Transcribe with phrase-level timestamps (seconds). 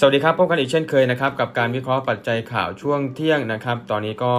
[0.00, 4.34] สวัสดีครับพบกันอีกเช่นเคยนะครับกับการวิเคราะห์ปัจจัยข่าวช่วงเที่ยงนะครับ ตอนนี้ก็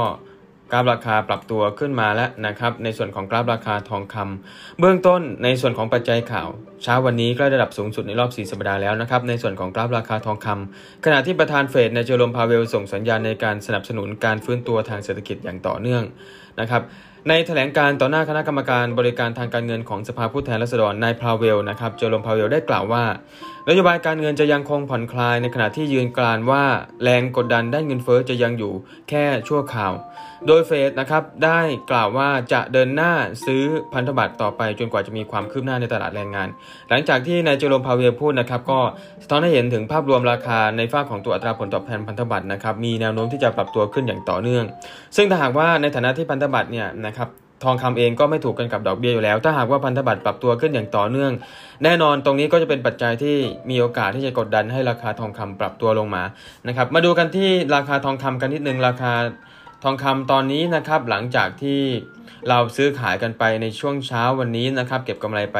[0.71, 6.47] กราฟราคาปรับตัวขึ้นมาแล้วนะครับ ในส่วนของกราฟราคาทองคำเบื้องต้นในส่วนของปัจจัยข่าว
[6.83, 16.03] เช้าวันนี้ก็ระดับสูงสุดในรอบ 4 สัปดาห์แล้วนะครับ ในส่วนของกราฟราคาทองคำขณะที่ประธานเฟดนายเจอโรมพาวเวลล์ส่งสัญญาณในการสนับสนุนการฟื้นตัวทางเศรษฐกิจอย่างต่อเนื่อง
[16.59, 16.81] นะครับ
[17.27, 23.03] ในแถลงการณ์ต่อหน้าคณะกรรมการบริการทางการเงินของสภาผู้แทนราษฎรนายพาวเวลล์นะครับเจอโรมพาวเวลล์ได้กล่าวว่า
[23.69, 26.63] นโยบายการเงินจะยังคงผ่อนคลายในขณะที่ยืนกรานว่า
[27.03, 28.73] แรงกดดันด้านเงินเฟอ้อจะยังอยู่
[29.09, 29.93] แค่ชั่วคราว
[30.47, 31.59] โดยเฟดนะครับได้
[31.91, 33.13] กล่าวว่าจะเดินหน้า
[33.45, 36.47] ซื้อพันธบัตรต่อไปจนกว่าจะมีความคืบหน้าในตลาดแรงงาน
[36.89, 38.79] หลังจากที่นายเจอร์โรมพาเวลพูดนะครับก็
[39.23, 44.65] สะท้อนให้เห็นถึงภาพรวมราคาในฝ้าของตัวอัตราผลตอบแทนพันธบัตรนะครับมีแนวโน้มที่จะปรับตัวขึ้นอย่างต่อเนื่อง
[45.15, 47.29] ซึ่งถ้าหากว่าในฐานะที่พันธบัตรเนี่ยนะครับ
[47.63, 51.31] ทองคำเองก็ไม่ถูกกันกับดอกเบี้ยอยู่แล้ว ถ้าหากว่าพันธบัตรปรับตัวขึ้นอย่างต่อเนื่อง
[51.83, 53.35] แน่นอนตรงนี้ก็จะเป็นปัจจัยที่
[53.69, 56.23] มีโอกาสที่จะกดดันให้ราคาทองคำปรับตัวลงมา
[56.67, 59.13] นะครับมาดูกันที่ราคาทองคำกันนิดนึงราคา
[59.83, 61.79] ทองคำตอนนี้นะครับหลังจากที่
[62.49, 65.57] เราซื้อขายกันไปในช่วงเช้าวันนี้นะครับเก็บกำไรไป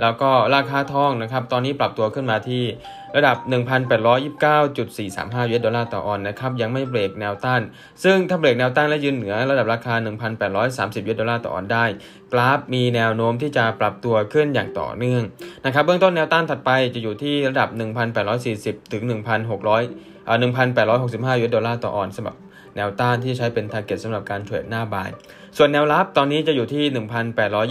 [0.00, 2.62] แล้วก็ราคาทองนะครับตอนนี้ปรับตัวขึ้นมาที่
[3.16, 7.60] ระดับ 1,829.435 US ดอลลาร์ต่อออนนะครับยังไม่เบรกแนวต้าน
[8.04, 9.94] ซึ่งถ้าเบรกแนวต้านและยืนเหนือระดับราคา
[10.52, 11.84] 1,830 US ดอลลาร์ต่อออนได้
[12.32, 15.22] กราฟมีแนวโน้มที่จะปรับตัวขึ้นอย่างต่อเนื่อง
[15.64, 17.68] นะครับเบื้องต้นแนวต้านถัดไปจะอยู่ที่ระดับ
[18.30, 19.02] 1,840 ถึง
[19.64, 22.36] 1,600อ่า1,865 US ดอลลาร์ต่อออนซ์สำหรับ
[22.76, 25.10] แนวต้านที่ใช้เป็น target สำหรับการเทรดหน้า buy
[25.56, 26.82] ส่วนแนวรับตอนนี้จะอยู่ที่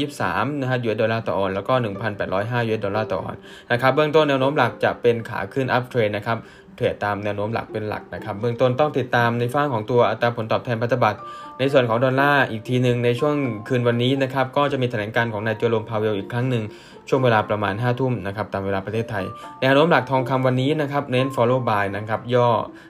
[0.07, 1.73] 1,823นะฮะ US ดอลลาร์ต่อออนซ์ แล้วก็
[2.21, 3.37] 1,805 US ดอลลาร์ต่อออนซ์
[3.71, 6.37] นะครับเบื้องต้นแนวโน้มหลักจะเป็นขาขึ้น uptrend นะครับ
[6.81, 11.19] เทรดตามแนวโน้มหลักเป็นหลักนะครับเบื้องต้นต้องติดตามในฝั่งของตัวอัตราผลตอบแทนพันธบัตร
[11.59, 13.35] ในส่วนของดอลลาร์อีกทีหนึ่งในช่วง
[13.67, 16.63] คืนวันนี้นะครับก็จะมีแถลงการณ์ของนายเจอโรมพาวเวลล์อีกครั้งหนึ่ง
[17.09, 19.25] ช่วงเวลาประมาณ5ทุ่มนะครับตามเวลาประเทศไทย
[19.61, 22.47] แนวโน้มหลักทองคำวันนี้นะครับเน้น follow buy นะครับย่อ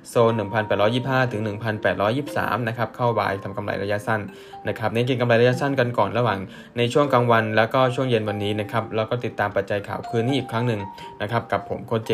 [0.10, 0.32] โซน
[0.82, 1.42] 1,825 ถึง
[2.06, 4.22] 1,823 นะครับเข้า buy ทำกำไรระยะสั้น
[4.68, 6.40] นะครับเน้นเก็งกำไรระยะสั้นกันก่อนระหว่าง
[6.78, 10.82] ในช่วงกลางวัน แล้วก็ช่วงเย็นวันนี้นะครับแล้วก็ติดตามปัจจัยข่าวคืนนี้อีกครั้งหนึ่ง
[11.22, 12.12] นะครับกับผมโคเจ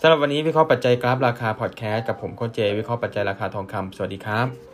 [0.00, 4.69] สำหรับวันนี้วิเคราะห์ปัจจัยกราฟราคาพอดแคสต์กับผมโคเจ วิเคราะห์ปัจจัยราคาทองคำสวัสดีครับ